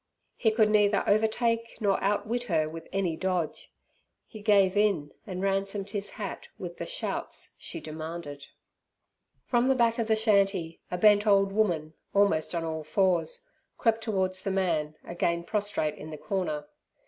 He 0.35 0.49
could 0.49 0.71
neither 0.71 1.03
overtake 1.07 1.77
nor 1.79 2.03
outwit 2.03 2.45
her 2.45 2.67
with 2.67 2.87
any 2.91 3.15
dodge. 3.15 3.71
He 4.25 4.41
gave 4.41 4.75
in, 4.75 5.11
and 5.27 5.43
ransomed 5.43 5.91
his 5.91 6.09
hat 6.09 6.47
with 6.57 6.77
the 6.79 6.87
"shouts" 6.87 7.53
she 7.59 7.79
demanded. 7.79 8.47
From 9.45 9.67
the 9.67 9.75
back 9.75 9.99
of 9.99 10.07
the 10.07 10.15
shanty, 10.15 10.81
a 10.89 10.97
bent 10.97 11.27
old 11.27 11.51
woman, 11.51 11.93
almost 12.15 12.55
on 12.55 12.63
all 12.65 12.83
fours, 12.83 13.47
crept 13.77 14.03
towards 14.03 14.41
the 14.41 14.49
man, 14.49 14.95
again 15.05 15.43
prostrate 15.43 15.93
in 15.93 16.09
the 16.09 16.17
corner. 16.17 16.67